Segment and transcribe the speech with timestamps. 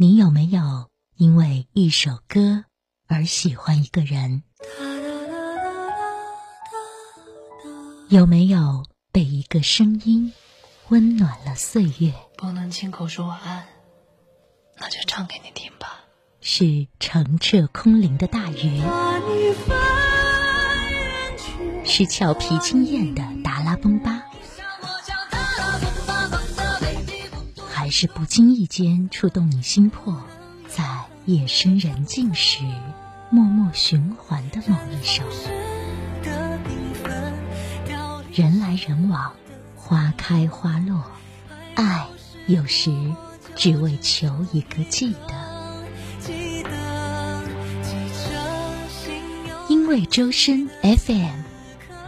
[0.00, 2.64] 你有没有因为一首歌
[3.06, 4.44] 而喜欢一个人？
[8.08, 10.32] 有没有被一个声音
[10.88, 12.14] 温暖了岁月？
[12.38, 13.66] 不能亲口说晚安，
[14.78, 16.00] 那就唱给你听吧。
[16.40, 18.80] 是澄澈空灵的大鱼，
[21.84, 24.22] 是俏皮惊艳的达拉崩巴，
[27.80, 30.14] 还是不经意间触动你心魄，
[30.68, 30.84] 在
[31.24, 32.58] 夜深人静时
[33.30, 35.22] 默默循环的某一首。
[38.34, 39.32] 人来人往，
[39.74, 41.02] 花开花落，
[41.74, 42.06] 爱
[42.46, 42.92] 有时
[43.56, 45.34] 只为求一个记得。
[49.70, 51.40] 因为周深 FM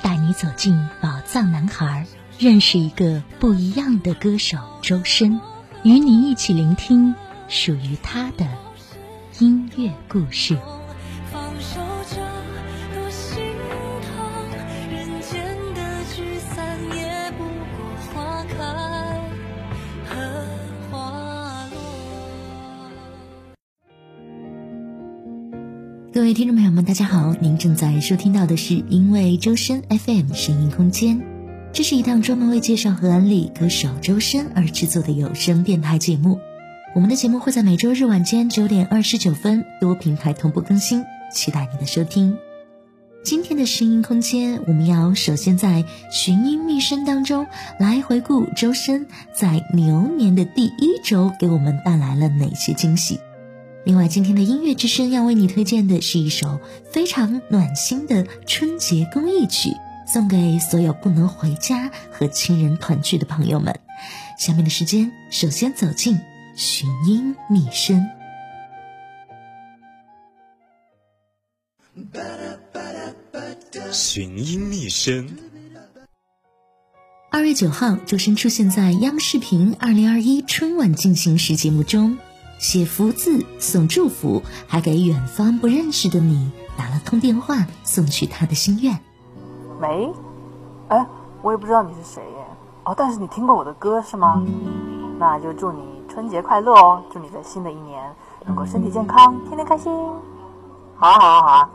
[0.00, 2.06] 带你走进宝藏男孩，
[2.38, 5.40] 认识一个不一样的歌手周深，
[5.86, 7.14] 与你一起聆听
[7.46, 8.44] 属于他的
[9.38, 10.58] 音乐故事。
[26.12, 27.32] 各位听众朋友们，大家好！
[27.40, 31.22] 您正在收听到的是因为周深 FM 声音空间，
[31.76, 36.40] 这是一档专门为介绍和安利歌手周深而制作的有声电台节目。
[36.94, 42.38] 我们的节目会在每周日晚间九点二十九分多平台同步更新，期待您的收听。
[43.22, 47.46] 今天的声音空间，我们要首先在寻音觅声当中
[47.78, 53.20] 来回顾周深在牛年的第一周给我们带来了哪些惊喜。
[53.84, 56.58] 另外，今天的音乐之声要为你推荐的是一首
[56.90, 59.68] 非常暖心的春节公益曲，
[60.06, 63.80] 送给所有不能回家和亲人团聚的朋友们。
[64.38, 66.18] 下面的时间，首先走进
[66.54, 68.06] 寻音觅声。
[73.92, 75.28] 寻音觅声。
[77.30, 82.16] 二月九号，周深出现在央视频二零二一春晚进行时节目中。
[82.58, 88.98] 写福字送祝福，还给远方不认识的你打了通电话，送去他的心愿。
[89.80, 90.12] 喂，
[90.88, 91.06] 哎，
[91.42, 92.46] 我也不知道你是谁耶。
[92.84, 94.42] 哦，但是你听过我的歌是吗？
[95.18, 97.02] 那就祝你春节快乐哦！
[97.10, 99.92] 祝你在新的一年能够身体健康，天天开心。
[100.96, 101.70] 好啊，好啊，好啊！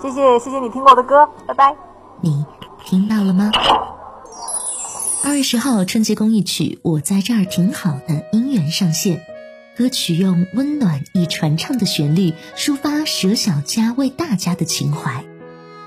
[0.00, 1.76] 谢谢，谢谢你听过我的歌，拜拜。
[2.20, 2.44] 你
[2.84, 3.50] 听到了吗？
[5.24, 9.20] 二月十号，春节公益曲《我在这儿挺好》的音源上线。
[9.76, 15.24] 歌曲用温暖易传唱的旋律，抒发舍小家为大家的情怀。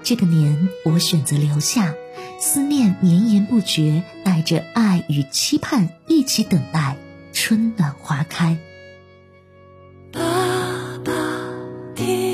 [0.04, 1.94] 这个年，我选择留下，
[2.40, 6.98] 思念绵延不绝，带着爱与期盼，一起等待
[7.34, 8.58] 春暖花开。
[10.12, 10.22] 爸
[11.06, 11.14] 爸，
[11.96, 12.31] 听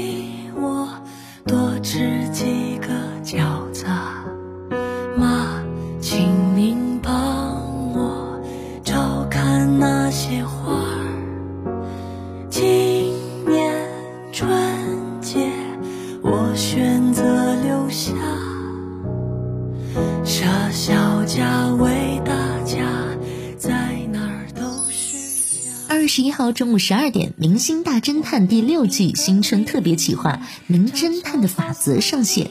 [26.87, 30.31] 十二点，《明星大侦探》第六季新春特别企划
[30.67, 32.49] 《名侦探的法则》上线。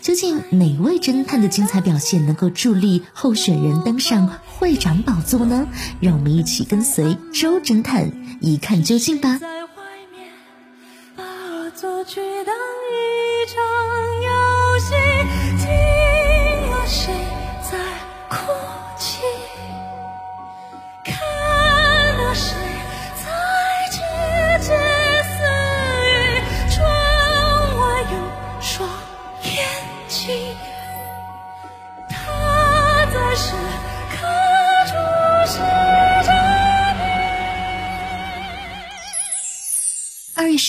[0.00, 5.66] 究竟哪位侦探的精彩表现能够助力候选人登上会长宝座呢？
[6.00, 9.40] 让我们一起跟随周侦探一看究竟吧。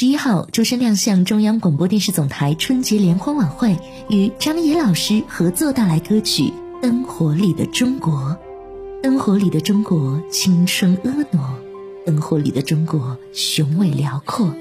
[0.03, 3.77] 十一号，周深亮相中央广播电视总台春节联欢晚会，
[4.09, 6.43] 与张也老师合作带来歌曲
[6.81, 8.13] 《灯火里的中国》。
[9.01, 11.55] 灯火里的中国，青春婀娜；
[12.05, 14.53] 灯火里的中国，雄伟辽阔。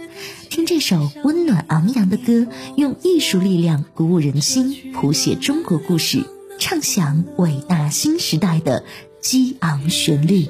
[0.49, 2.47] 听这首温暖昂扬的歌，
[2.77, 6.23] 用艺术力量鼓舞人心，谱写中国故事，
[6.61, 8.85] 唱响伟大新时代的
[9.21, 10.47] 激昂旋律。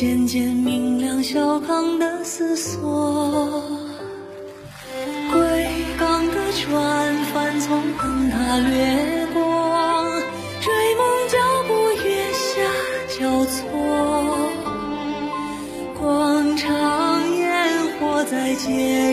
[0.00, 3.50] 渐渐明亮，小康的思索，
[5.32, 5.66] 归
[5.98, 9.42] 港的船帆从灯塔掠过，
[10.60, 11.36] 追梦脚
[11.66, 12.46] 步月下
[13.18, 13.66] 交错，
[15.98, 17.68] 广场烟
[17.98, 19.07] 火在渐。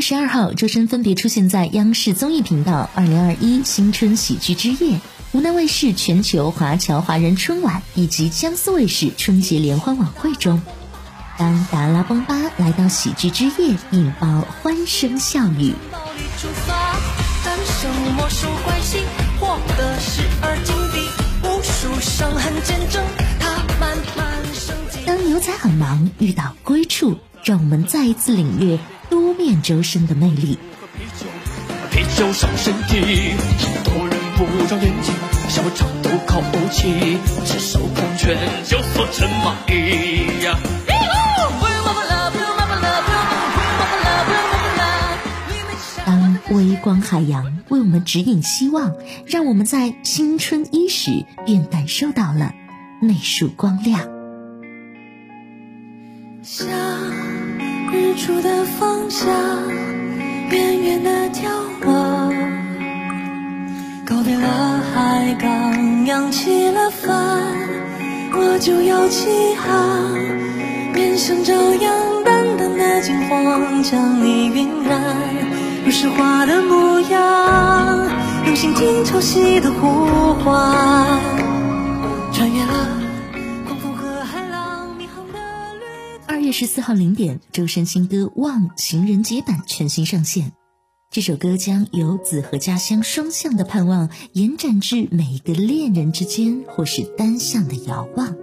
[0.00, 4.96] 月十二号，周深分别出现在央视综艺频道《二零二一新春喜剧之夜》、
[5.30, 10.62] 湖南卫视全球华侨华人春晚以及江苏卫视春节联欢晚会中。
[11.36, 15.74] 当达拉崩巴来到喜剧之夜，引爆欢声笑语。
[25.04, 28.78] 当牛仔很忙，遇到归处，让我们再一次领略
[29.40, 30.58] 面周深的魅力。
[31.90, 33.34] 啤酒伤身体，
[33.84, 35.14] 多人不长眼睛，
[35.48, 37.16] 小场都靠气，
[37.46, 40.58] 赤手空拳就缩成蚂蚁呀。
[46.52, 48.94] 微光海洋为我们指引希望，
[49.24, 52.52] 让我们在新春伊始便感受到了
[53.00, 54.08] 那束光亮。
[58.30, 59.28] 向日出的方向，
[60.50, 61.48] 远远的眺
[61.84, 62.32] 望，
[64.04, 67.42] 告别了海港，扬起了帆，
[68.32, 70.12] 我就要起航，
[70.94, 71.92] 面向朝阳，
[72.24, 75.00] 淡淡的金黄，将你晕染。
[75.84, 78.08] 如诗画的模样，
[78.46, 80.76] 用心听潮汐的呼唤，
[86.52, 90.52] 十四号零点，周深新歌《望》情人节版全新上线。
[91.10, 98.34] 这首歌将游子和家乡双向的盼望延展至每一个恋人之间，或是单向的遥望。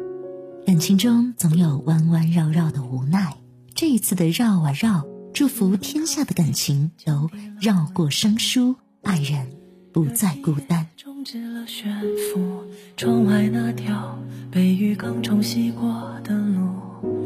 [0.65, 3.38] 感情中总有弯弯绕绕的无奈，
[3.74, 5.06] 这一次的绕啊绕。
[5.33, 7.30] 祝福天下的感情都
[7.62, 9.48] 绕过生疏，爱人
[9.94, 10.88] 不再孤单。
[10.98, 12.01] 终止了悬
[12.33, 12.63] 浮，
[12.95, 14.18] 窗外那条
[14.50, 17.16] 被浴缸冲洗过的路，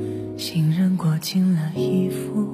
[0.42, 2.48] 行人裹紧了衣服。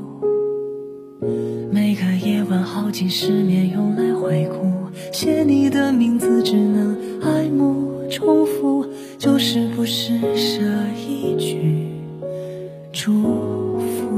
[1.72, 8.86] 每个夜晚耗尽失眠，用来回顾，写你的名字只能爱慕重复，
[9.18, 10.62] 就是不是舍
[10.98, 11.94] 一句
[12.92, 14.18] 祝福。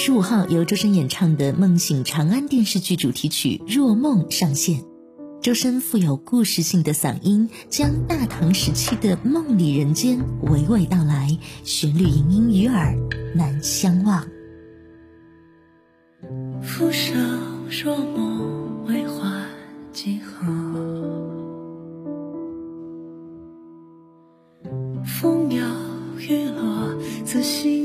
[0.00, 4.82] 十五号由周深演唱的《梦醒长安》电视剧主题曲《若梦》上线，
[5.42, 12.96] 周深富有故事性的嗓音将大唐时期的梦里人间娓娓道来，旋律盈盈于耳，
[13.34, 14.26] 难相忘。
[16.62, 19.06] 浮生若梦，为
[25.20, 25.62] 风摇
[26.16, 26.94] 雨落，
[27.26, 27.79] 仔细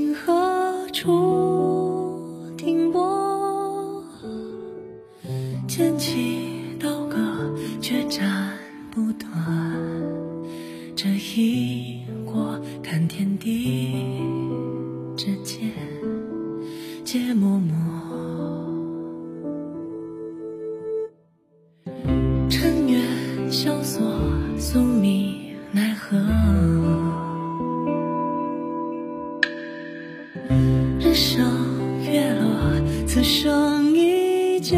[30.99, 34.75] 日升月落，此生依旧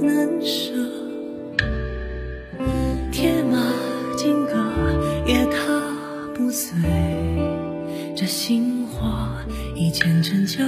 [0.00, 0.72] 难舍。
[3.12, 3.58] 铁马
[4.16, 4.54] 金戈
[5.26, 5.58] 也踏
[6.34, 6.74] 不碎，
[8.16, 9.06] 这心火
[9.74, 10.64] 已千旧。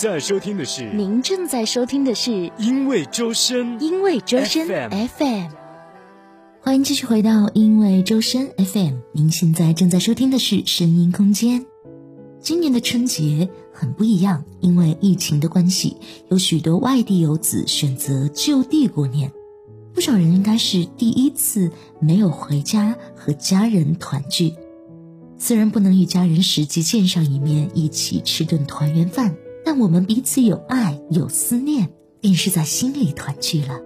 [0.00, 5.48] 在收听的是，您正在收听的是因为周深，因为周深 FM FM。
[6.62, 11.66] 欢迎继续回到因为周深 FM，您现在正在收听的是声音空间。
[12.40, 15.98] 今年的春节很不一样，因为疫情的关系，
[16.30, 19.30] 有许多外地游子选择就地过年，
[19.92, 24.54] 不少人应该是第一次没有回家和家人团聚。
[25.36, 33.80] 虽然不能与家人实际见上一面，一起吃顿团圆饭，但我们彼此有爱有思念，便是在心里团聚了。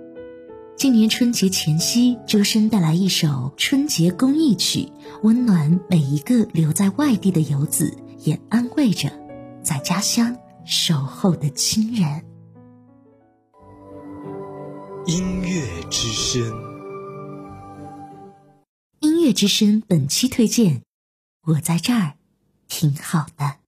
[0.77, 4.89] 今年春节前夕，周深带来一首春节公益曲，
[5.23, 9.11] 温暖每一个留在外地的游子，也安慰着
[9.63, 12.25] 在家乡守候的亲人。
[15.07, 16.43] 音乐之声，
[19.01, 20.83] 音乐之声本期推荐。
[21.47, 22.15] 我在这儿，
[22.69, 23.64] 挺好的。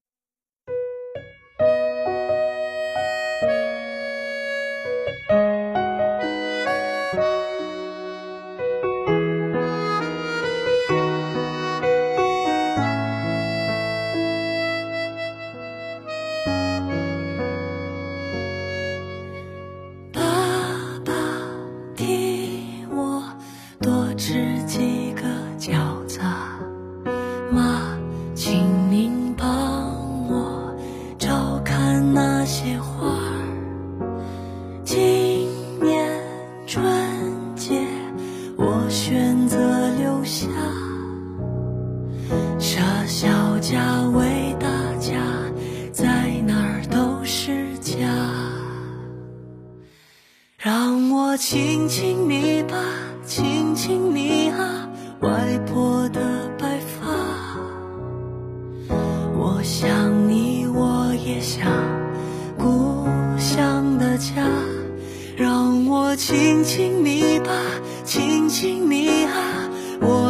[38.96, 40.48] 选择留下。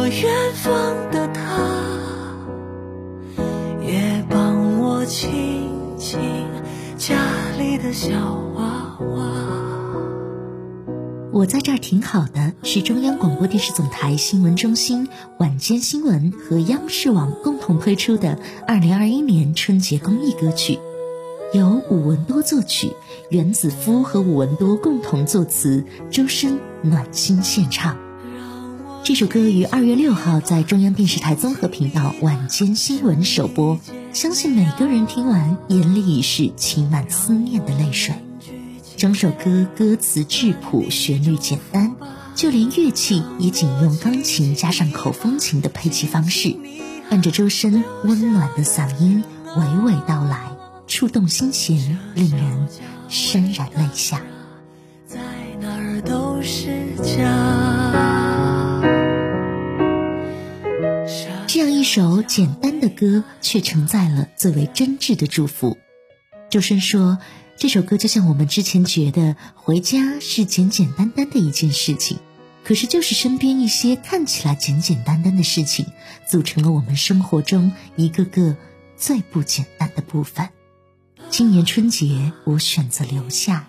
[0.09, 1.41] 远方的他。
[3.81, 6.19] 也帮我亲亲
[6.97, 7.15] 家
[7.57, 8.09] 里的小
[8.55, 9.31] 娃娃。
[11.31, 20.79] 我在这儿挺好的，是中央广播电视总台新闻中心晚间新闻和央视网共同推出的二零二一年春节公益歌曲，
[21.53, 22.91] 由武文多作曲，
[23.29, 28.06] 袁子夫和武文多共同作词，周深暖心献唱。
[29.03, 33.79] 这首歌于二月六号在中央电视台综合频道晚间新闻首播，
[34.13, 38.15] 相信每个人听完眼里已是噙满思念的泪水。
[38.97, 41.95] 整首歌歌词质朴，旋律简单，
[42.35, 46.55] 就连乐器也仅用钢琴加上口风琴的配器方式，
[47.09, 49.23] 伴着周深温暖的嗓音
[49.55, 50.51] 娓娓道来，
[50.87, 52.67] 触动心弦，令人
[53.09, 54.21] 潸然泪下。
[55.07, 55.19] 在
[55.61, 57.86] 哪儿都是家。
[61.77, 65.77] 一首简单的歌，却承载了最为真挚的祝福。
[66.49, 67.19] 周深说。
[67.59, 72.19] 这首歌就像我们之前觉得回家是简简单单的一件事情，
[72.63, 75.87] 可是就是身边一些看起来简简单单的事情，
[76.27, 78.55] 组成了我们生活中一个个
[78.95, 80.49] 最不简单的部分。
[81.31, 83.67] 今年春节，我选择留下，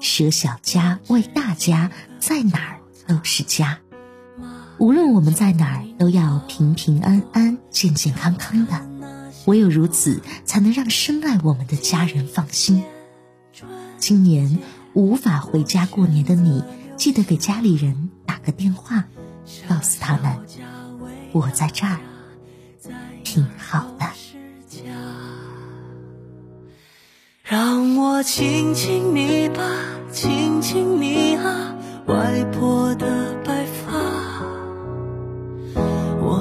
[0.00, 3.80] 舍小家为大家，在哪儿都是家。
[4.80, 8.80] 无论我们在哪儿，都要平平安安、健健康康的。
[9.44, 12.82] 唯有如此，才能让深爱我们的家人放心。
[13.98, 14.58] 今年
[14.94, 16.64] 无法回家过年的你，
[16.96, 19.04] 记得给家里人打个电话，
[19.68, 20.38] 告诉他们
[21.32, 21.98] 我在这儿，
[23.22, 24.06] 挺好的。
[27.42, 29.62] 让我亲亲你吧，
[30.10, 33.69] 亲亲你啊，外婆的白。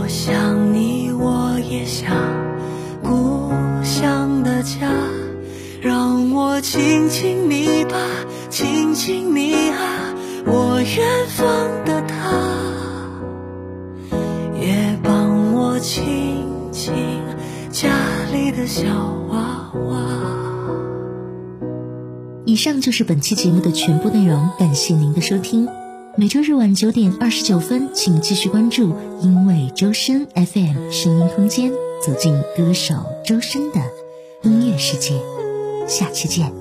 [0.10, 2.12] 想你，我也想
[3.04, 3.52] 故
[3.84, 4.92] 乡的家。
[5.82, 7.96] 让我亲亲你吧，
[8.50, 10.14] 亲亲你啊，
[10.46, 11.48] 我远方
[11.86, 12.16] 的他，
[14.60, 16.92] 也帮我亲亲
[17.70, 17.90] 家
[18.34, 18.84] 里的小
[19.30, 20.06] 娃娃。
[22.46, 25.68] 以上就是本期节目的全部内容，感谢您的收听。
[26.18, 31.72] 每周日晚九点二十九分，请继续关注因为周深 FM 声音空间，
[32.06, 33.80] 走进歌手周深的
[34.42, 35.14] 音乐世界。
[35.88, 36.52] 下期见。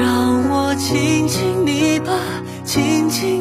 [0.00, 2.12] 让我亲亲你吧，
[2.64, 3.39] 亲亲